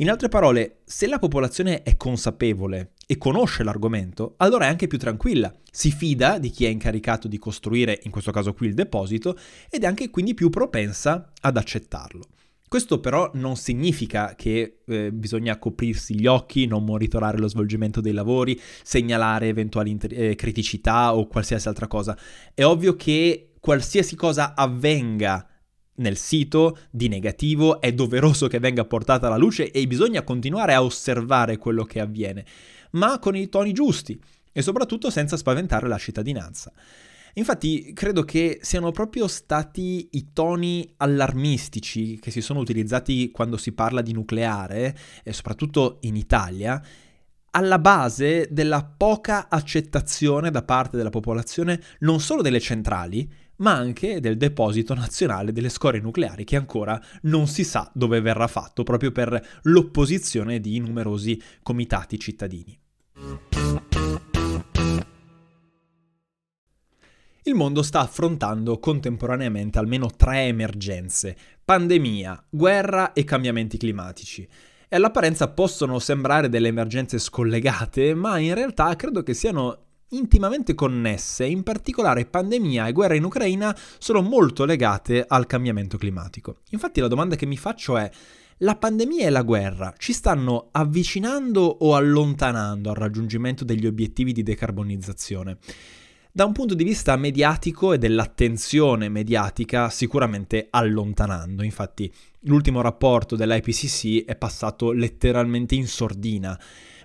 In 0.00 0.08
altre 0.08 0.30
parole, 0.30 0.78
se 0.84 1.06
la 1.06 1.18
popolazione 1.18 1.82
è 1.82 1.98
consapevole 1.98 2.92
e 3.06 3.18
conosce 3.18 3.62
l'argomento, 3.62 4.32
allora 4.38 4.64
è 4.64 4.68
anche 4.68 4.86
più 4.86 4.96
tranquilla, 4.96 5.52
si 5.70 5.90
fida 5.90 6.38
di 6.38 6.48
chi 6.48 6.64
è 6.64 6.68
incaricato 6.68 7.28
di 7.28 7.36
costruire, 7.36 8.00
in 8.04 8.10
questo 8.10 8.30
caso 8.30 8.54
qui, 8.54 8.68
il 8.68 8.72
deposito, 8.72 9.36
ed 9.68 9.82
è 9.84 9.86
anche 9.86 10.08
quindi 10.08 10.32
più 10.32 10.48
propensa 10.48 11.30
ad 11.42 11.58
accettarlo. 11.58 12.24
Questo 12.66 12.98
però 12.98 13.30
non 13.34 13.56
significa 13.56 14.34
che 14.36 14.78
eh, 14.86 15.12
bisogna 15.12 15.58
coprirsi 15.58 16.18
gli 16.18 16.26
occhi, 16.26 16.64
non 16.64 16.82
monitorare 16.82 17.36
lo 17.36 17.48
svolgimento 17.48 18.00
dei 18.00 18.14
lavori, 18.14 18.58
segnalare 18.82 19.48
eventuali 19.48 19.90
inter- 19.90 20.18
eh, 20.18 20.34
criticità 20.34 21.14
o 21.14 21.26
qualsiasi 21.26 21.68
altra 21.68 21.88
cosa. 21.88 22.16
È 22.54 22.64
ovvio 22.64 22.96
che 22.96 23.50
qualsiasi 23.60 24.16
cosa 24.16 24.54
avvenga 24.54 25.46
nel 26.00 26.16
sito 26.16 26.78
di 26.90 27.08
negativo, 27.08 27.80
è 27.80 27.92
doveroso 27.92 28.46
che 28.48 28.58
venga 28.58 28.84
portata 28.84 29.26
alla 29.26 29.36
luce 29.36 29.70
e 29.70 29.86
bisogna 29.86 30.22
continuare 30.22 30.74
a 30.74 30.82
osservare 30.82 31.56
quello 31.56 31.84
che 31.84 32.00
avviene, 32.00 32.44
ma 32.92 33.18
con 33.18 33.36
i 33.36 33.48
toni 33.48 33.72
giusti 33.72 34.20
e 34.52 34.62
soprattutto 34.62 35.10
senza 35.10 35.36
spaventare 35.36 35.88
la 35.88 35.98
cittadinanza. 35.98 36.72
Infatti 37.34 37.92
credo 37.92 38.24
che 38.24 38.58
siano 38.60 38.90
proprio 38.90 39.28
stati 39.28 40.08
i 40.12 40.32
toni 40.32 40.92
allarmistici 40.96 42.18
che 42.18 42.32
si 42.32 42.40
sono 42.40 42.58
utilizzati 42.58 43.30
quando 43.30 43.56
si 43.56 43.72
parla 43.72 44.02
di 44.02 44.12
nucleare, 44.12 44.96
e 45.22 45.32
soprattutto 45.32 45.98
in 46.00 46.16
Italia, 46.16 46.82
alla 47.52 47.78
base 47.78 48.48
della 48.50 48.84
poca 48.84 49.48
accettazione 49.48 50.50
da 50.50 50.62
parte 50.62 50.96
della 50.96 51.10
popolazione 51.10 51.80
non 52.00 52.20
solo 52.20 52.42
delle 52.42 52.60
centrali, 52.60 53.28
ma 53.60 53.72
anche 53.72 54.20
del 54.20 54.36
deposito 54.36 54.94
nazionale 54.94 55.52
delle 55.52 55.68
scorie 55.68 56.00
nucleari 56.00 56.44
che 56.44 56.56
ancora 56.56 57.00
non 57.22 57.46
si 57.46 57.64
sa 57.64 57.90
dove 57.94 58.20
verrà 58.20 58.46
fatto 58.46 58.82
proprio 58.82 59.12
per 59.12 59.60
l'opposizione 59.62 60.60
di 60.60 60.78
numerosi 60.78 61.40
comitati 61.62 62.18
cittadini. 62.18 62.78
Il 67.44 67.54
mondo 67.54 67.82
sta 67.82 68.00
affrontando 68.00 68.78
contemporaneamente 68.78 69.78
almeno 69.78 70.10
tre 70.14 70.42
emergenze, 70.42 71.36
pandemia, 71.64 72.46
guerra 72.50 73.12
e 73.12 73.24
cambiamenti 73.24 73.78
climatici. 73.78 74.46
E 74.88 74.96
all'apparenza 74.96 75.48
possono 75.48 75.98
sembrare 75.98 76.48
delle 76.48 76.68
emergenze 76.68 77.18
scollegate, 77.18 78.14
ma 78.14 78.38
in 78.38 78.54
realtà 78.54 78.94
credo 78.96 79.22
che 79.22 79.34
siano 79.34 79.89
intimamente 80.10 80.74
connesse, 80.74 81.44
in 81.44 81.62
particolare 81.62 82.26
pandemia 82.26 82.86
e 82.86 82.92
guerra 82.92 83.14
in 83.14 83.24
Ucraina 83.24 83.76
sono 83.98 84.22
molto 84.22 84.64
legate 84.64 85.24
al 85.26 85.46
cambiamento 85.46 85.98
climatico. 85.98 86.58
Infatti 86.70 87.00
la 87.00 87.08
domanda 87.08 87.36
che 87.36 87.46
mi 87.46 87.56
faccio 87.56 87.96
è, 87.96 88.10
la 88.58 88.76
pandemia 88.76 89.26
e 89.26 89.30
la 89.30 89.42
guerra 89.42 89.94
ci 89.96 90.12
stanno 90.12 90.68
avvicinando 90.72 91.62
o 91.62 91.94
allontanando 91.94 92.90
al 92.90 92.96
raggiungimento 92.96 93.64
degli 93.64 93.86
obiettivi 93.86 94.32
di 94.32 94.42
decarbonizzazione? 94.42 95.58
Da 96.32 96.44
un 96.44 96.52
punto 96.52 96.74
di 96.74 96.84
vista 96.84 97.16
mediatico 97.16 97.92
e 97.92 97.98
dell'attenzione 97.98 99.08
mediatica, 99.08 99.90
sicuramente 99.90 100.68
allontanando. 100.70 101.64
Infatti, 101.64 102.12
l'ultimo 102.40 102.82
rapporto 102.82 103.34
dell'IPCC 103.34 104.26
è 104.26 104.36
passato 104.36 104.92
letteralmente 104.92 105.74
in 105.74 105.88
sordina 105.88 106.56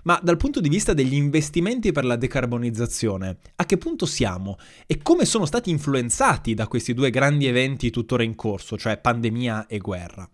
ma 0.06 0.18
dal 0.22 0.36
punto 0.36 0.60
di 0.60 0.68
vista 0.68 0.94
degli 0.94 1.14
investimenti 1.14 1.90
per 1.92 2.04
la 2.04 2.16
decarbonizzazione, 2.16 3.38
a 3.56 3.66
che 3.66 3.76
punto 3.76 4.06
siamo 4.06 4.56
e 4.86 5.02
come 5.02 5.24
sono 5.24 5.46
stati 5.46 5.68
influenzati 5.70 6.54
da 6.54 6.68
questi 6.68 6.94
due 6.94 7.10
grandi 7.10 7.46
eventi 7.46 7.90
tuttora 7.90 8.22
in 8.22 8.36
corso, 8.36 8.78
cioè 8.78 8.98
pandemia 8.98 9.66
e 9.66 9.78
guerra? 9.78 10.28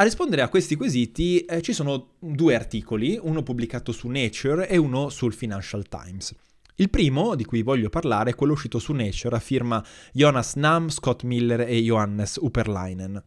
A 0.00 0.02
rispondere 0.02 0.42
a 0.42 0.48
questi 0.48 0.74
quesiti 0.74 1.40
eh, 1.40 1.62
ci 1.62 1.72
sono 1.72 2.14
due 2.18 2.54
articoli, 2.54 3.18
uno 3.20 3.42
pubblicato 3.42 3.92
su 3.92 4.08
Nature 4.08 4.68
e 4.68 4.76
uno 4.76 5.08
sul 5.10 5.32
Financial 5.32 5.84
Times. 5.88 6.34
Il 6.76 6.90
primo, 6.90 7.34
di 7.34 7.44
cui 7.44 7.62
voglio 7.62 7.88
parlare, 7.88 8.30
è 8.30 8.34
quello 8.36 8.52
uscito 8.52 8.78
su 8.78 8.92
Nature 8.92 9.36
a 9.36 9.40
firma 9.40 9.84
Jonas 10.12 10.54
Nam, 10.54 10.88
Scott 10.88 11.22
Miller 11.22 11.60
e 11.62 11.82
Johannes 11.82 12.38
Uperleinen. 12.40 13.22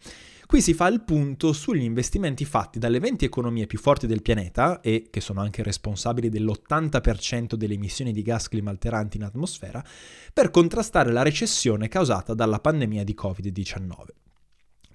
Qui 0.51 0.62
si 0.62 0.74
fa 0.74 0.88
il 0.88 1.01
punto 1.01 1.53
sugli 1.53 1.84
investimenti 1.84 2.43
fatti 2.43 2.77
dalle 2.77 3.00
20 3.00 3.24
economie 3.24 3.67
più 3.67 3.79
forti 3.79 4.05
del 4.05 4.22
pianeta 4.22 4.81
e 4.81 5.08
che 5.10 5.22
sono 5.22 5.39
anche 5.39 5.63
responsabili 5.63 6.27
dell'80% 6.27 7.53
delle 7.53 7.75
emissioni 7.75 8.12
di 8.12 8.22
gas 8.22 8.50
climalteranti 8.50 9.15
in 9.15 9.24
atmosfera 9.24 9.81
per 10.34 10.51
contrastare 10.51 11.10
la 11.13 11.22
recessione 11.22 11.88
causata 11.88 12.34
dalla 12.34 12.60
pandemia 12.60 13.05
di 13.05 13.15
Covid-19. 13.17 13.93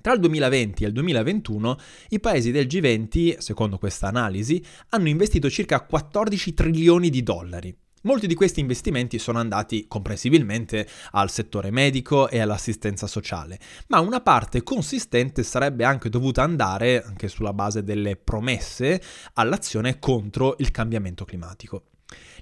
Tra 0.03 0.13
il 0.13 0.21
2020 0.21 0.85
e 0.85 0.87
il 0.89 0.93
2021 0.93 1.79
i 2.11 2.21
paesi 2.21 2.51
del 2.51 2.67
G20, 2.67 3.39
secondo 3.39 3.79
questa 3.79 4.09
analisi, 4.09 4.63
hanno 4.91 5.09
investito 5.09 5.49
circa 5.49 5.81
14 5.87 6.53
trilioni 6.53 7.09
di 7.09 7.23
dollari, 7.23 7.75
Molti 8.07 8.29
di 8.29 8.37
questi 8.37 8.61
investimenti 8.61 9.19
sono 9.19 9.41
andati 9.41 9.87
comprensibilmente 9.89 10.87
al 11.11 11.29
settore 11.29 11.73
medico 11.73 12.29
e 12.29 12.39
all'assistenza 12.39 13.09
sociale, 13.09 13.59
ma 13.89 13.99
una 13.99 14.21
parte 14.21 14.63
consistente 14.63 15.43
sarebbe 15.43 15.83
anche 15.83 16.09
dovuta 16.09 16.45
andare, 16.45 17.03
anche 17.03 17.27
sulla 17.27 17.53
base 17.53 17.83
delle 17.83 18.15
promesse, 18.15 19.03
all'azione 19.33 19.99
contro 19.99 20.55
il 20.59 20.71
cambiamento 20.71 21.25
climatico. 21.25 21.96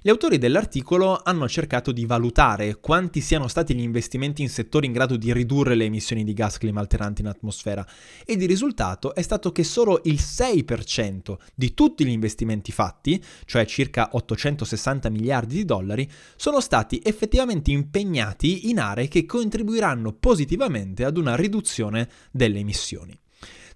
Gli 0.05 0.11
autori 0.11 0.37
dell'articolo 0.37 1.19
hanno 1.23 1.49
cercato 1.49 1.91
di 1.91 2.05
valutare 2.05 2.75
quanti 2.79 3.21
siano 3.21 3.47
stati 3.47 3.73
gli 3.73 3.81
investimenti 3.81 4.43
in 4.43 4.49
settori 4.49 4.85
in 4.85 4.91
grado 4.91 5.17
di 5.17 5.33
ridurre 5.33 5.73
le 5.73 5.85
emissioni 5.85 6.23
di 6.23 6.33
gas 6.33 6.59
climalteranti 6.59 7.21
in 7.21 7.27
atmosfera 7.27 7.83
ed 8.23 8.39
il 8.39 8.47
risultato 8.47 9.15
è 9.15 9.23
stato 9.23 9.51
che 9.51 9.63
solo 9.63 10.01
il 10.03 10.19
6% 10.21 11.37
di 11.55 11.73
tutti 11.73 12.05
gli 12.05 12.11
investimenti 12.11 12.71
fatti, 12.71 13.19
cioè 13.45 13.65
circa 13.65 14.09
860 14.11 15.09
miliardi 15.09 15.55
di 15.55 15.65
dollari, 15.65 16.07
sono 16.35 16.59
stati 16.59 17.01
effettivamente 17.03 17.71
impegnati 17.71 18.69
in 18.69 18.77
aree 18.77 19.07
che 19.07 19.25
contribuiranno 19.25 20.13
positivamente 20.13 21.03
ad 21.03 21.17
una 21.17 21.35
riduzione 21.35 22.07
delle 22.29 22.59
emissioni. 22.59 23.17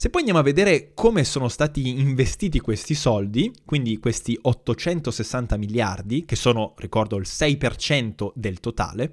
Se 0.02 0.10
poi 0.10 0.22
andiamo 0.22 0.40
a 0.40 0.44
vedere 0.44 0.92
come 0.94 1.26
sono 1.26 1.50
stati 1.50 1.90
investiti 1.90 2.62
questi 2.62 2.94
soldi, 2.94 3.52
quindi 3.66 3.98
questi 3.98 4.40
860 4.42 5.58
miliardi, 5.58 6.24
che 6.24 6.38
sono, 6.38 6.74
ricordo, 6.78 7.18
il 7.18 7.26
6% 7.28 8.32
del 8.34 8.62
totale, 8.62 9.12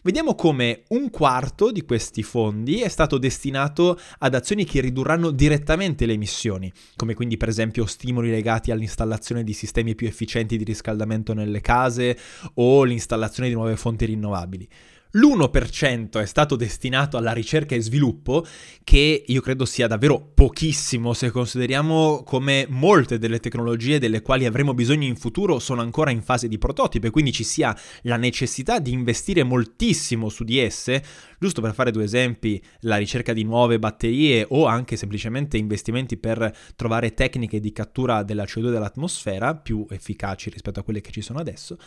Vediamo 0.00 0.36
come 0.36 0.84
un 0.90 1.10
quarto 1.10 1.72
di 1.72 1.82
questi 1.82 2.22
fondi 2.22 2.80
è 2.80 2.88
stato 2.88 3.18
destinato 3.18 3.98
ad 4.18 4.34
azioni 4.34 4.64
che 4.64 4.80
ridurranno 4.80 5.32
direttamente 5.32 6.06
le 6.06 6.12
emissioni, 6.12 6.72
come 6.94 7.14
quindi 7.14 7.36
per 7.36 7.48
esempio 7.48 7.84
stimoli 7.84 8.30
legati 8.30 8.70
all'installazione 8.70 9.42
di 9.42 9.52
sistemi 9.52 9.96
più 9.96 10.06
efficienti 10.06 10.56
di 10.56 10.62
riscaldamento 10.62 11.34
nelle 11.34 11.60
case 11.60 12.16
o 12.54 12.84
l'installazione 12.84 13.48
di 13.48 13.56
nuove 13.56 13.76
fonti 13.76 14.04
rinnovabili 14.06 14.68
l'1% 15.12 16.20
è 16.20 16.26
stato 16.26 16.54
destinato 16.54 17.16
alla 17.16 17.32
ricerca 17.32 17.74
e 17.74 17.80
sviluppo, 17.80 18.44
che 18.84 19.24
io 19.26 19.40
credo 19.40 19.64
sia 19.64 19.86
davvero 19.86 20.20
pochissimo. 20.34 21.14
Se 21.14 21.30
consideriamo 21.30 22.22
come 22.24 22.66
molte 22.68 23.18
delle 23.18 23.40
tecnologie 23.40 23.98
delle 23.98 24.20
quali 24.20 24.44
avremo 24.44 24.74
bisogno 24.74 25.06
in 25.06 25.16
futuro 25.16 25.58
sono 25.60 25.80
ancora 25.80 26.10
in 26.10 26.20
fase 26.20 26.46
di 26.46 26.58
prototipo 26.58 27.06
e 27.06 27.10
quindi 27.10 27.32
ci 27.32 27.44
sia 27.44 27.74
la 28.02 28.16
necessità 28.16 28.80
di 28.80 28.92
investire 28.92 29.44
moltissimo 29.44 30.28
su 30.28 30.44
di 30.44 30.58
esse, 30.58 31.02
giusto 31.38 31.62
per 31.62 31.72
fare 31.72 31.90
due 31.90 32.04
esempi, 32.04 32.62
la 32.80 32.96
ricerca 32.96 33.32
di 33.32 33.44
nuove 33.44 33.78
batterie 33.78 34.44
o 34.50 34.66
anche 34.66 34.96
semplicemente 34.96 35.56
investimenti 35.56 36.18
per 36.18 36.54
trovare 36.76 37.14
tecniche 37.14 37.60
di 37.60 37.72
cattura 37.72 38.22
della 38.22 38.44
CO2 38.44 38.70
dall'atmosfera 38.72 39.54
più 39.54 39.86
efficaci 39.88 40.50
rispetto 40.50 40.80
a 40.80 40.82
quelle 40.82 41.00
che 41.00 41.12
ci 41.12 41.22
sono 41.22 41.38
adesso, 41.38 41.78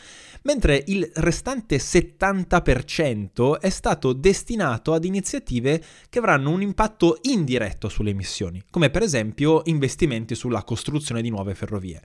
mentre 0.43 0.83
il 0.87 1.07
restante 1.15 1.77
70% 1.77 3.09
è 3.59 3.69
stato 3.69 4.13
destinato 4.13 4.93
ad 4.93 5.05
iniziative 5.05 5.83
che 6.09 6.19
avranno 6.19 6.49
un 6.49 6.61
impatto 6.61 7.17
indiretto 7.23 7.89
sulle 7.89 8.11
emissioni, 8.11 8.63
come 8.69 8.89
per 8.89 9.01
esempio 9.01 9.61
investimenti 9.65 10.35
sulla 10.35 10.63
costruzione 10.63 11.21
di 11.21 11.29
nuove 11.29 11.55
ferrovie. 11.55 12.01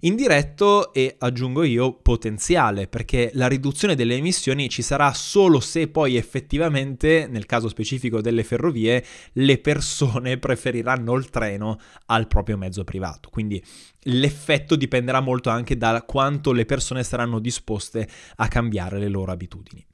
Indiretto 0.00 0.92
e 0.92 1.14
aggiungo 1.18 1.62
io 1.62 1.94
potenziale, 1.94 2.88
perché 2.88 3.30
la 3.34 3.46
riduzione 3.46 3.94
delle 3.94 4.16
emissioni 4.16 4.68
ci 4.68 4.82
sarà 4.82 5.12
solo 5.14 5.60
se 5.60 5.88
poi 5.88 6.16
effettivamente, 6.16 7.26
nel 7.30 7.46
caso 7.46 7.68
specifico 7.68 8.20
delle 8.20 8.44
ferrovie, 8.44 9.04
le 9.32 9.58
persone 9.58 10.36
preferiranno 10.38 11.14
il 11.14 11.30
treno 11.30 11.78
al 12.06 12.26
proprio 12.26 12.58
mezzo 12.58 12.84
privato. 12.84 13.30
Quindi 13.30 13.62
l'effetto 14.02 14.76
dipenderà 14.76 15.20
molto 15.20 15.48
anche 15.48 15.76
da 15.76 16.02
quanto 16.02 16.52
le 16.52 16.66
persone 16.66 17.02
saranno 17.02 17.38
disposte 17.38 18.06
a 18.36 18.48
cambiare 18.48 18.98
le 18.98 19.08
loro 19.08 19.32
abitudini. 19.32 19.84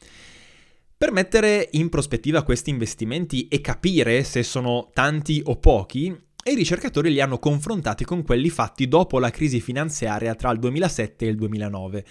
Per 1.00 1.12
mettere 1.12 1.71
in 1.73 1.88
prospettiva 1.88 2.42
questi 2.42 2.69
investimenti 2.69 3.49
e 3.49 3.62
capire 3.62 4.23
se 4.23 4.42
sono 4.42 4.90
tanti 4.92 5.40
o 5.42 5.57
pochi, 5.57 6.09
i 6.09 6.54
ricercatori 6.54 7.11
li 7.11 7.23
hanno 7.23 7.38
confrontati 7.38 8.04
con 8.04 8.23
quelli 8.23 8.50
fatti 8.50 8.87
dopo 8.87 9.19
la 9.19 9.30
crisi 9.30 9.62
finanziaria 9.62 10.35
tra 10.35 10.50
il 10.50 10.59
2007 10.59 11.25
e 11.25 11.28
il 11.30 11.37
2009. 11.37 12.04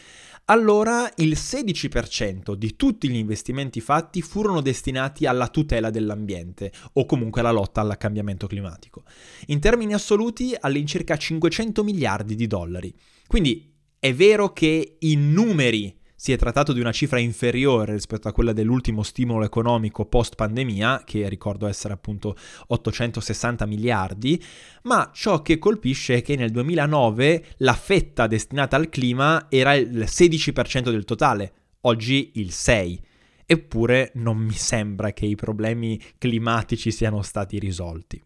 Allora 0.46 1.08
il 1.18 1.34
16% 1.34 2.56
di 2.56 2.76
tutti 2.76 3.08
gli 3.10 3.18
investimenti 3.18 3.80
fatti 3.80 4.24
furono 4.24 4.60
destinati 4.60 5.28
alla 5.28 5.50
tutela 5.50 5.92
dell'ambiente 5.92 6.72
o 6.94 7.06
comunque 7.06 7.42
alla 7.42 7.52
lotta 7.52 7.82
al 7.82 7.96
cambiamento 7.96 8.48
climatico. 8.48 9.04
In 9.50 9.60
termini 9.60 9.94
assoluti 9.94 10.56
all'incirca 10.60 11.16
500 11.16 11.84
miliardi 11.84 12.34
di 12.34 12.48
dollari. 12.48 12.92
Quindi 13.28 13.72
è 14.00 14.16
vero 14.16 14.52
che 14.52 14.96
i 14.98 15.16
numeri 15.16 15.99
si 16.20 16.34
è 16.34 16.38
trattato 16.38 16.74
di 16.74 16.82
una 16.82 16.92
cifra 16.92 17.18
inferiore 17.18 17.94
rispetto 17.94 18.28
a 18.28 18.34
quella 18.34 18.52
dell'ultimo 18.52 19.04
stimolo 19.04 19.46
economico 19.46 20.06
post 20.06 20.36
pandemia, 20.36 21.04
che 21.06 21.30
ricordo 21.30 21.66
essere 21.66 21.94
appunto 21.94 22.36
860 22.68 23.66
miliardi, 23.66 24.44
ma 24.84 25.12
ciò 25.14 25.42
che 25.42 25.58
colpisce 25.58 26.18
è 26.18 26.22
che 26.22 26.36
nel 26.36 26.52
2009 26.52 27.46
la 27.60 27.74
fetta 27.74 28.28
destinata 28.28 28.76
al 28.76 28.90
clima 28.90 29.46
era 29.48 29.74
il 29.76 29.98
16% 30.10 30.90
del 30.90 31.06
totale, 31.06 31.54
oggi 31.82 32.32
il 32.34 32.48
6%. 32.48 33.00
Eppure 33.46 34.12
non 34.16 34.38
mi 34.38 34.54
sembra 34.54 35.14
che 35.14 35.26
i 35.26 35.36
problemi 35.36 36.00
climatici 36.18 36.92
siano 36.92 37.22
stati 37.22 37.58
risolti. 37.58 38.22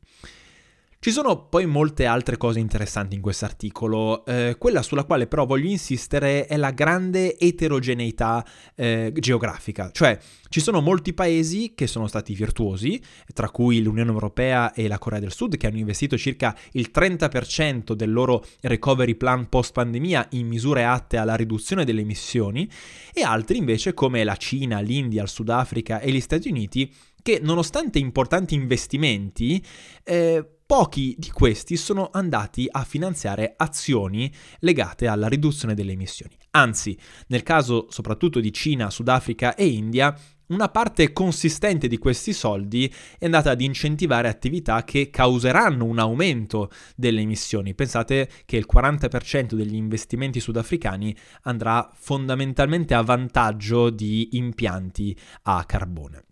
Ci 1.04 1.12
sono 1.12 1.48
poi 1.50 1.66
molte 1.66 2.06
altre 2.06 2.38
cose 2.38 2.60
interessanti 2.60 3.14
in 3.16 3.22
questo 3.22 3.44
articolo, 3.44 4.24
eh, 4.26 4.56
quella 4.58 4.82
sulla 4.82 5.04
quale 5.04 5.28
però 5.28 5.46
voglio 5.46 5.68
insistere 5.68 6.46
è 6.46 6.56
la 6.56 6.72
grande 6.72 7.38
eterogeneità 7.38 8.46
eh, 8.74 9.12
geografica, 9.14 9.92
cioè 9.92 10.18
ci 10.48 10.62
sono 10.62 10.80
molti 10.80 11.12
paesi 11.14 11.74
che 11.76 11.88
sono 11.88 12.08
stati 12.08 12.34
virtuosi, 12.34 13.04
tra 13.34 13.50
cui 13.50 13.84
l'Unione 13.84 14.12
Europea 14.12 14.72
e 14.72 14.88
la 14.88 14.98
Corea 14.98 15.20
del 15.20 15.34
Sud, 15.34 15.58
che 15.58 15.68
hanno 15.68 15.76
investito 15.76 16.18
circa 16.18 16.56
il 16.72 16.90
30% 16.90 17.92
del 17.92 18.14
loro 18.14 18.42
recovery 18.62 19.16
plan 19.16 19.50
post 19.50 19.74
pandemia 19.74 20.28
in 20.30 20.48
misure 20.48 20.86
atte 20.86 21.18
alla 21.18 21.36
riduzione 21.36 21.84
delle 21.84 22.00
emissioni, 22.00 22.66
e 23.14 23.24
altri 23.24 23.58
invece 23.58 23.94
come 23.94 24.24
la 24.24 24.38
Cina, 24.38 24.80
l'India, 24.80 25.24
il 25.24 25.28
Sudafrica 25.28 26.00
e 26.00 26.12
gli 26.12 26.22
Stati 26.22 26.48
Uniti 26.48 26.90
che 27.24 27.40
nonostante 27.42 28.00
importanti 28.00 28.54
investimenti, 28.54 29.64
eh, 30.04 30.53
pochi 30.66 31.16
di 31.18 31.30
questi 31.30 31.76
sono 31.78 32.10
andati 32.12 32.68
a 32.70 32.84
finanziare 32.84 33.54
azioni 33.58 34.32
legate 34.60 35.08
alla 35.08 35.28
riduzione 35.28 35.74
delle 35.74 35.92
emissioni. 35.92 36.36
Anzi, 36.52 36.98
nel 37.28 37.44
caso 37.44 37.88
soprattutto 37.90 38.40
di 38.40 38.54
Cina, 38.54 38.90
Sudafrica 38.90 39.56
e 39.56 39.68
India, 39.68 40.16
una 40.48 40.70
parte 40.70 41.14
consistente 41.14 41.88
di 41.88 41.98
questi 41.98 42.34
soldi 42.34 42.92
è 43.18 43.26
andata 43.26 43.52
ad 43.52 43.62
incentivare 43.62 44.28
attività 44.28 44.84
che 44.84 45.10
causeranno 45.10 45.86
un 45.86 46.00
aumento 46.00 46.70
delle 46.96 47.22
emissioni. 47.22 47.74
Pensate 47.74 48.30
che 48.46 48.58
il 48.58 48.68
40% 48.72 49.54
degli 49.54 49.76
investimenti 49.76 50.40
sudafricani 50.40 51.16
andrà 51.44 51.90
fondamentalmente 51.94 52.94
a 52.94 53.02
vantaggio 53.02 53.90
di 53.90 54.30
impianti 54.34 55.18
a 55.44 55.64
carbone. 55.66 56.26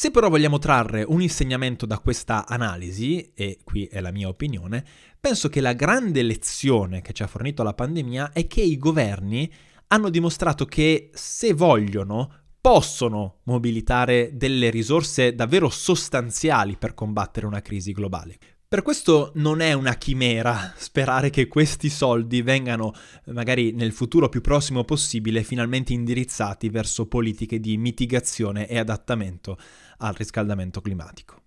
Se 0.00 0.10
però 0.10 0.30
vogliamo 0.30 0.56
trarre 0.56 1.04
un 1.06 1.20
insegnamento 1.20 1.84
da 1.84 1.98
questa 1.98 2.46
analisi, 2.46 3.32
e 3.34 3.58
qui 3.62 3.84
è 3.84 4.00
la 4.00 4.10
mia 4.10 4.28
opinione, 4.28 4.82
penso 5.20 5.50
che 5.50 5.60
la 5.60 5.74
grande 5.74 6.22
lezione 6.22 7.02
che 7.02 7.12
ci 7.12 7.22
ha 7.22 7.26
fornito 7.26 7.62
la 7.62 7.74
pandemia 7.74 8.32
è 8.32 8.46
che 8.46 8.62
i 8.62 8.78
governi 8.78 9.52
hanno 9.88 10.08
dimostrato 10.08 10.64
che 10.64 11.10
se 11.12 11.52
vogliono 11.52 12.32
possono 12.62 13.40
mobilitare 13.42 14.30
delle 14.32 14.70
risorse 14.70 15.34
davvero 15.34 15.68
sostanziali 15.68 16.78
per 16.78 16.94
combattere 16.94 17.44
una 17.44 17.60
crisi 17.60 17.92
globale. 17.92 18.38
Per 18.70 18.82
questo 18.82 19.32
non 19.34 19.60
è 19.60 19.72
una 19.72 19.96
chimera 19.96 20.72
sperare 20.78 21.28
che 21.28 21.48
questi 21.48 21.88
soldi 21.88 22.40
vengano, 22.40 22.94
magari 23.26 23.72
nel 23.72 23.90
futuro 23.90 24.28
più 24.28 24.40
prossimo 24.40 24.84
possibile, 24.84 25.42
finalmente 25.42 25.92
indirizzati 25.92 26.68
verso 26.68 27.06
politiche 27.06 27.58
di 27.58 27.76
mitigazione 27.76 28.68
e 28.68 28.78
adattamento 28.78 29.58
al 30.00 30.14
riscaldamento 30.14 30.80
climatico. 30.80 31.42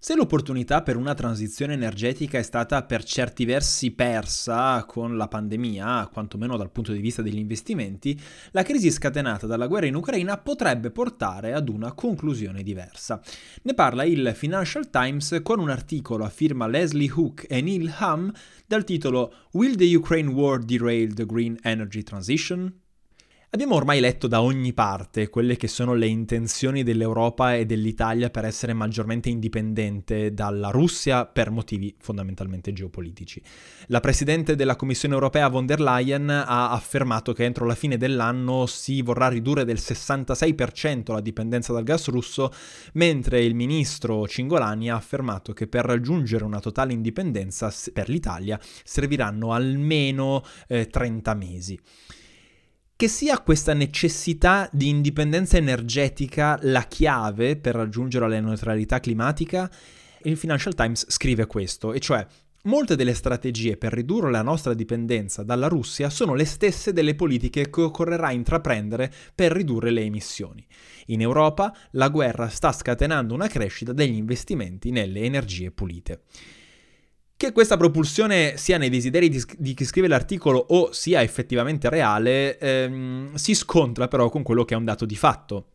Se 0.00 0.14
l'opportunità 0.14 0.82
per 0.82 0.96
una 0.96 1.12
transizione 1.12 1.72
energetica 1.72 2.38
è 2.38 2.42
stata 2.42 2.84
per 2.84 3.02
certi 3.02 3.44
versi 3.44 3.90
persa 3.90 4.84
con 4.84 5.16
la 5.16 5.26
pandemia, 5.26 6.08
quantomeno 6.12 6.56
dal 6.56 6.70
punto 6.70 6.92
di 6.92 7.00
vista 7.00 7.20
degli 7.20 7.36
investimenti, 7.36 8.18
la 8.52 8.62
crisi 8.62 8.92
scatenata 8.92 9.48
dalla 9.48 9.66
guerra 9.66 9.86
in 9.86 9.96
Ucraina 9.96 10.38
potrebbe 10.38 10.92
portare 10.92 11.52
ad 11.52 11.68
una 11.68 11.94
conclusione 11.94 12.62
diversa. 12.62 13.20
Ne 13.62 13.74
parla 13.74 14.04
il 14.04 14.32
Financial 14.36 14.88
Times 14.88 15.40
con 15.42 15.58
un 15.58 15.68
articolo 15.68 16.24
a 16.24 16.30
firma 16.30 16.68
Leslie 16.68 17.10
Hook 17.10 17.46
e 17.48 17.60
Neil 17.60 17.92
Hum 17.98 18.32
dal 18.68 18.84
titolo 18.84 19.34
Will 19.54 19.74
the 19.74 19.96
Ukraine 19.96 20.30
War 20.30 20.62
derail 20.64 21.12
the 21.12 21.26
green 21.26 21.58
energy 21.62 22.04
transition? 22.04 22.72
Abbiamo 23.50 23.76
ormai 23.76 23.98
letto 24.00 24.26
da 24.26 24.42
ogni 24.42 24.74
parte 24.74 25.30
quelle 25.30 25.56
che 25.56 25.68
sono 25.68 25.94
le 25.94 26.06
intenzioni 26.06 26.82
dell'Europa 26.82 27.54
e 27.54 27.64
dell'Italia 27.64 28.28
per 28.28 28.44
essere 28.44 28.74
maggiormente 28.74 29.30
indipendente 29.30 30.34
dalla 30.34 30.68
Russia 30.68 31.24
per 31.24 31.50
motivi 31.50 31.94
fondamentalmente 31.98 32.74
geopolitici. 32.74 33.42
La 33.86 34.00
Presidente 34.00 34.54
della 34.54 34.76
Commissione 34.76 35.14
europea 35.14 35.48
von 35.48 35.64
der 35.64 35.80
Leyen 35.80 36.28
ha 36.28 36.72
affermato 36.72 37.32
che 37.32 37.44
entro 37.44 37.64
la 37.64 37.74
fine 37.74 37.96
dell'anno 37.96 38.66
si 38.66 39.00
vorrà 39.00 39.28
ridurre 39.28 39.64
del 39.64 39.78
66% 39.78 41.10
la 41.10 41.22
dipendenza 41.22 41.72
dal 41.72 41.84
gas 41.84 42.08
russo, 42.08 42.52
mentre 42.92 43.42
il 43.42 43.54
ministro 43.54 44.28
Cingolani 44.28 44.90
ha 44.90 44.96
affermato 44.96 45.54
che 45.54 45.66
per 45.66 45.86
raggiungere 45.86 46.44
una 46.44 46.60
totale 46.60 46.92
indipendenza 46.92 47.72
per 47.94 48.10
l'Italia 48.10 48.60
serviranno 48.84 49.54
almeno 49.54 50.44
eh, 50.66 50.86
30 50.86 51.34
mesi. 51.34 51.80
Che 52.98 53.06
sia 53.06 53.38
questa 53.38 53.74
necessità 53.74 54.68
di 54.72 54.88
indipendenza 54.88 55.56
energetica 55.56 56.58
la 56.62 56.82
chiave 56.82 57.54
per 57.54 57.76
raggiungere 57.76 58.28
la 58.28 58.40
neutralità 58.40 58.98
climatica, 58.98 59.70
il 60.22 60.36
Financial 60.36 60.74
Times 60.74 61.08
scrive 61.08 61.46
questo, 61.46 61.92
e 61.92 62.00
cioè 62.00 62.26
Molte 62.62 62.96
delle 62.96 63.14
strategie 63.14 63.76
per 63.76 63.92
ridurre 63.92 64.32
la 64.32 64.42
nostra 64.42 64.74
dipendenza 64.74 65.44
dalla 65.44 65.68
Russia 65.68 66.10
sono 66.10 66.34
le 66.34 66.44
stesse 66.44 66.92
delle 66.92 67.14
politiche 67.14 67.70
che 67.70 67.82
occorrerà 67.82 68.32
intraprendere 68.32 69.12
per 69.32 69.52
ridurre 69.52 69.92
le 69.92 70.02
emissioni. 70.02 70.66
In 71.06 71.20
Europa 71.20 71.72
la 71.92 72.08
guerra 72.08 72.48
sta 72.48 72.72
scatenando 72.72 73.32
una 73.32 73.46
crescita 73.46 73.92
degli 73.92 74.16
investimenti 74.16 74.90
nelle 74.90 75.20
energie 75.20 75.70
pulite. 75.70 76.22
Che 77.38 77.52
questa 77.52 77.76
propulsione 77.76 78.56
sia 78.56 78.78
nei 78.78 78.88
desideri 78.90 79.28
di, 79.28 79.40
di 79.58 79.72
chi 79.72 79.84
scrive 79.84 80.08
l'articolo 80.08 80.58
o 80.58 80.90
sia 80.90 81.22
effettivamente 81.22 81.88
reale, 81.88 82.58
ehm, 82.58 83.34
si 83.34 83.54
scontra 83.54 84.08
però 84.08 84.28
con 84.28 84.42
quello 84.42 84.64
che 84.64 84.74
è 84.74 84.76
un 84.76 84.84
dato 84.84 85.06
di 85.06 85.14
fatto 85.14 85.66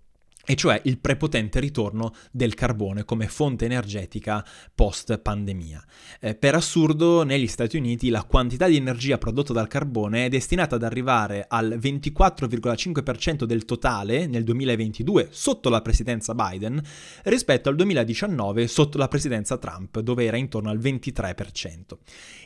e 0.45 0.55
cioè 0.55 0.81
il 0.85 0.99
prepotente 0.99 1.61
ritorno 1.61 2.13
del 2.29 2.53
carbone 2.53 3.05
come 3.05 3.27
fonte 3.27 3.63
energetica 3.63 4.45
post 4.75 5.17
pandemia. 5.19 5.81
Eh, 6.19 6.35
per 6.35 6.55
assurdo, 6.55 7.23
negli 7.23 7.47
Stati 7.47 7.77
Uniti 7.77 8.09
la 8.09 8.23
quantità 8.23 8.67
di 8.67 8.75
energia 8.75 9.17
prodotta 9.17 9.53
dal 9.53 9.69
carbone 9.69 10.25
è 10.25 10.29
destinata 10.29 10.75
ad 10.75 10.83
arrivare 10.83 11.45
al 11.47 11.79
24,5% 11.81 13.45
del 13.45 13.63
totale 13.63 14.27
nel 14.27 14.43
2022 14.43 15.29
sotto 15.31 15.69
la 15.69 15.81
presidenza 15.81 16.35
Biden 16.35 16.81
rispetto 17.23 17.69
al 17.69 17.75
2019 17.75 18.67
sotto 18.67 18.97
la 18.97 19.07
presidenza 19.07 19.57
Trump 19.57 19.99
dove 20.01 20.25
era 20.25 20.35
intorno 20.35 20.69
al 20.69 20.79
23%. 20.79 21.97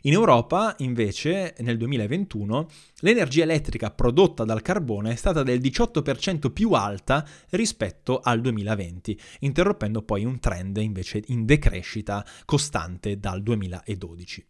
In 0.04 0.14
Europa 0.14 0.76
invece 0.80 1.56
nel 1.60 1.78
2021 1.78 2.68
l'energia 3.00 3.42
elettrica 3.42 3.90
prodotta 3.90 4.44
dal 4.44 4.62
carbone 4.62 5.14
è 5.14 5.16
stata 5.16 5.42
del 5.42 5.60
18% 5.60 6.52
più 6.52 6.72
alta 6.74 7.26
rispetto 7.50 7.86
rispetto 7.88 8.20
al 8.20 8.42
2020, 8.42 9.20
interrompendo 9.40 10.02
poi 10.02 10.26
un 10.26 10.40
trend 10.40 10.78
invece 10.78 11.24
in 11.28 11.46
decrescita 11.46 12.26
costante 12.46 13.18
dal 13.18 13.42
2012. 13.42 14.46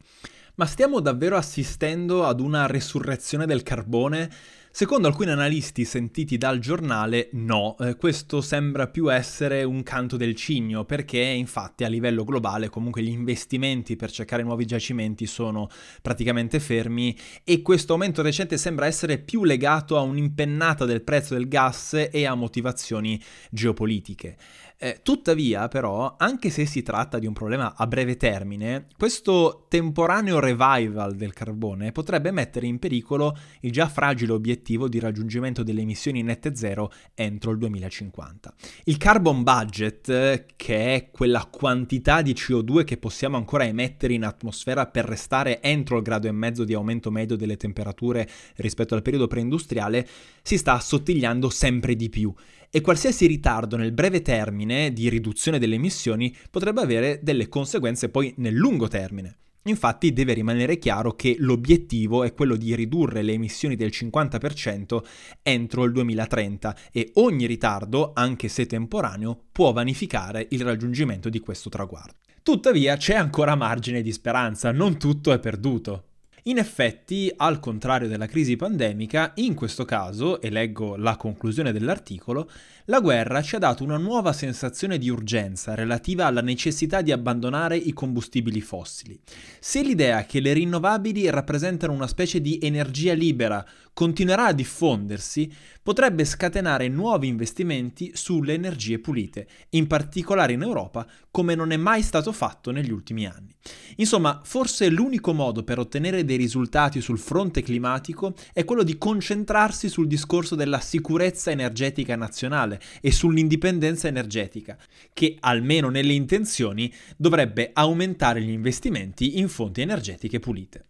Ma 0.56 0.65
stiamo 0.65 1.00
davvero 1.00 1.38
assistendo 1.38 2.26
ad 2.26 2.39
una 2.39 2.65
resurrezione 2.65 3.45
del 3.45 3.62
carbone? 3.62 4.30
Secondo 4.77 5.07
alcuni 5.07 5.31
analisti 5.31 5.85
sentiti 5.85 6.37
dal 6.37 6.59
giornale, 6.59 7.29
no, 7.31 7.75
eh, 7.79 7.95
questo 7.95 8.41
sembra 8.41 8.85
più 8.85 9.11
essere 9.11 9.63
un 9.63 9.81
canto 9.81 10.17
del 10.17 10.35
cigno, 10.35 10.85
perché 10.85 11.17
infatti 11.19 11.83
a 11.83 11.87
livello 11.87 12.23
globale 12.23 12.69
comunque 12.69 13.01
gli 13.01 13.09
investimenti 13.09 13.95
per 13.95 14.11
cercare 14.11 14.43
nuovi 14.43 14.67
giacimenti 14.67 15.25
sono 15.25 15.67
praticamente 16.03 16.59
fermi 16.59 17.17
e 17.43 17.63
questo 17.63 17.93
aumento 17.93 18.21
recente 18.21 18.59
sembra 18.59 18.85
essere 18.85 19.17
più 19.17 19.45
legato 19.45 19.97
a 19.97 20.01
un'impennata 20.01 20.85
del 20.85 21.01
prezzo 21.01 21.33
del 21.33 21.47
gas 21.47 22.09
e 22.11 22.27
a 22.27 22.35
motivazioni 22.35 23.19
geopolitiche. 23.49 24.37
Eh, 24.79 24.99
tuttavia, 25.01 25.67
però, 25.69 26.17
anche 26.19 26.51
se 26.51 26.67
si 26.67 26.83
tratta 26.83 27.17
di 27.17 27.25
un 27.25 27.33
problema 27.33 27.73
a 27.75 27.87
breve 27.87 28.15
termine, 28.15 28.85
questo 28.95 29.65
temporaneo 29.69 30.39
revival 30.39 31.15
del 31.15 31.33
carbone 31.33 31.91
potrebbe 31.91 32.29
mettere 32.29 32.67
in 32.67 32.77
pericolo 32.77 33.35
il 33.61 33.71
già 33.71 33.87
fragile 33.87 34.33
obiettivo 34.33 34.87
di 34.87 34.99
raggiungimento 34.99 35.63
delle 35.63 35.81
emissioni 35.81 36.21
nette 36.21 36.55
zero 36.55 36.91
entro 37.15 37.49
il 37.49 37.57
2050. 37.57 38.53
Il 38.83 38.97
carbon 38.97 39.41
budget, 39.41 40.45
che 40.55 40.93
è 40.93 41.09
quella 41.09 41.47
quantità 41.51 42.21
di 42.21 42.33
CO2 42.33 42.83
che 42.83 42.97
possiamo 42.97 43.35
ancora 43.35 43.65
emettere 43.65 44.13
in 44.13 44.25
atmosfera 44.25 44.85
per 44.85 45.05
restare 45.05 45.59
entro 45.59 45.97
il 45.97 46.03
grado 46.03 46.27
e 46.27 46.31
mezzo 46.31 46.63
di 46.63 46.75
aumento 46.75 47.09
medio 47.09 47.35
delle 47.35 47.57
temperature 47.57 48.29
rispetto 48.57 48.93
al 48.93 49.01
periodo 49.01 49.25
preindustriale, 49.25 50.07
si 50.43 50.55
sta 50.55 50.73
assottigliando 50.73 51.49
sempre 51.49 51.95
di 51.95 52.09
più 52.09 52.31
e 52.69 52.82
qualsiasi 52.82 53.25
ritardo 53.27 53.77
nel 53.77 53.91
breve 53.91 54.21
termine 54.21 54.91
di 54.93 55.10
riduzione 55.10 55.60
delle 55.60 55.75
emissioni 55.75 56.36
potrebbe 56.49 56.82
avere 56.82 57.19
delle 57.21 57.47
conseguenze 57.47 58.10
poi 58.10 58.34
nel 58.38 58.53
lungo 58.53 58.88
termine. 58.88 59.38
Infatti 59.67 60.13
deve 60.13 60.34
rimanere 60.34 60.77
chiaro 60.77 61.13
che 61.13 61.36
l'obiettivo 61.39 62.23
è 62.23 62.34
quello 62.34 62.56
di 62.56 62.73
ridurre 62.73 63.21
le 63.21 63.34
emissioni 63.34 63.75
del 63.75 63.89
50% 63.89 65.03
entro 65.43 65.84
il 65.84 65.91
2030 65.91 66.77
e 66.91 67.12
ogni 67.15 67.45
ritardo, 67.45 68.12
anche 68.13 68.47
se 68.47 68.65
temporaneo, 68.65 69.45
può 69.51 69.73
vanificare 69.73 70.47
il 70.51 70.62
raggiungimento 70.62 71.30
di 71.30 71.39
questo 71.39 71.69
traguardo. 71.69 72.15
Tuttavia 72.41 72.95
c'è 72.95 73.15
ancora 73.15 73.56
margine 73.56 74.01
di 74.01 74.13
speranza, 74.13 74.71
non 74.71 74.97
tutto 74.97 75.34
è 75.34 75.39
perduto. 75.39 76.03
In 76.47 76.60
effetti, 76.60 77.29
al 77.36 77.60
contrario 77.60 78.07
della 78.07 78.25
crisi 78.25 78.55
pandemica, 78.55 79.33
in 79.36 79.53
questo 79.53 79.83
caso, 79.83 80.39
e 80.39 80.49
leggo 80.49 80.95
la 80.95 81.17
conclusione 81.17 81.73
dell'articolo, 81.73 82.49
la 82.89 83.02
guerra 83.02 83.41
ci 83.41 83.56
ha 83.56 83.60
dato 83.60 83.84
una 83.84 83.97
nuova 83.97 84.32
sensazione 84.32 84.97
di 84.97 85.10
urgenza 85.10 85.76
relativa 85.76 86.26
alla 86.26 86.41
necessità 86.41 87.02
di 87.02 87.12
abbandonare 87.12 87.76
i 87.76 87.91
combustibili 87.91 88.62
fossili. 88.62 89.19
Se 89.60 89.82
l'idea 89.82 90.26
che 90.26 90.39
le 90.39 90.54
rinnovabili 90.54 91.30
rappresentano 91.30 91.91
una 91.91 92.08
specie 92.08 92.39
di 92.39 92.60
energia 92.62 93.13
libera 93.13 93.65
continuerà 93.97 94.45
a 94.45 94.54
diffondersi, 94.54 95.52
potrebbe 95.82 96.23
scatenare 96.23 96.88
nuovi 96.88 97.28
investimenti 97.28 98.12
sulle 98.13 98.54
energie 98.54 99.00
pulite, 99.00 99.47
in 99.69 99.88
particolare 99.88 100.54
in 100.54 100.62
Europa, 100.62 101.08
come 101.32 101.56
non 101.56 101.71
è 101.71 101.78
mai 101.78 102.04
stato 102.04 102.32
fatto 102.32 102.69
negli 102.69 102.91
ultimi 102.91 103.26
anni. 103.26 103.56
Insomma, 103.95 104.41
forse 104.43 104.88
l'unico 104.89 105.34
modo 105.34 105.63
per 105.63 105.80
ottenere 105.80 106.26
dei 106.26 106.38
risultati 106.38 107.02
sul 107.02 107.17
fronte 107.17 107.63
climatico 107.63 108.36
è 108.54 108.63
quello 108.65 108.84
di 108.84 109.00
concentrarsi 109.00 109.89
sul 109.89 110.08
discorso 110.08 110.54
della 110.54 110.80
sicurezza 110.80 111.50
energetica 111.50 112.15
nazionale 112.15 112.76
e 113.01 113.11
sull'indipendenza 113.11 114.07
energetica, 114.07 114.77
che 115.13 115.37
almeno 115.39 115.89
nelle 115.89 116.13
intenzioni 116.13 116.91
dovrebbe 117.15 117.71
aumentare 117.73 118.41
gli 118.41 118.49
investimenti 118.49 119.39
in 119.39 119.49
fonti 119.49 119.81
energetiche 119.81 120.39
pulite. 120.39 120.85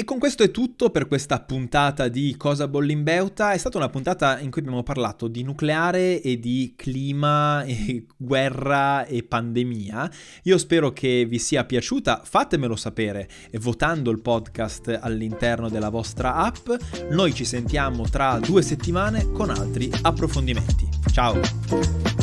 E 0.00 0.04
con 0.04 0.20
questo 0.20 0.44
è 0.44 0.52
tutto 0.52 0.90
per 0.90 1.08
questa 1.08 1.40
puntata 1.40 2.06
di 2.06 2.36
Cosa 2.36 2.68
Bollimbeuta. 2.68 3.50
È 3.50 3.58
stata 3.58 3.78
una 3.78 3.88
puntata 3.88 4.38
in 4.38 4.48
cui 4.48 4.60
abbiamo 4.60 4.84
parlato 4.84 5.26
di 5.26 5.42
nucleare 5.42 6.22
e 6.22 6.38
di 6.38 6.74
clima 6.76 7.64
e 7.64 8.06
guerra 8.16 9.06
e 9.06 9.24
pandemia. 9.24 10.08
Io 10.44 10.56
spero 10.56 10.92
che 10.92 11.26
vi 11.28 11.40
sia 11.40 11.64
piaciuta, 11.64 12.20
fatemelo 12.22 12.76
sapere 12.76 13.28
votando 13.54 14.12
il 14.12 14.20
podcast 14.20 15.00
all'interno 15.02 15.68
della 15.68 15.88
vostra 15.88 16.36
app. 16.36 16.70
Noi 17.10 17.34
ci 17.34 17.44
sentiamo 17.44 18.08
tra 18.08 18.38
due 18.38 18.62
settimane 18.62 19.32
con 19.32 19.50
altri 19.50 19.90
approfondimenti. 20.02 20.88
Ciao! 21.10 22.17